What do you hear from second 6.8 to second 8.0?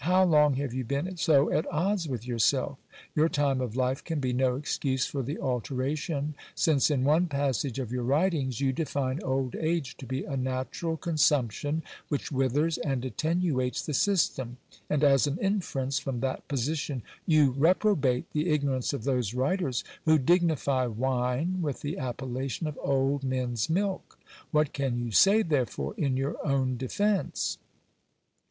in one passage of